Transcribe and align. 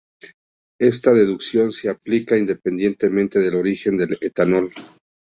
Esta 0.79 1.13
deducción 1.13 1.71
se 1.71 1.87
aplica 1.87 2.35
independientemente 2.35 3.37
del 3.37 3.53
origen 3.53 3.97
del 3.99 4.17
etanol. 4.19 4.71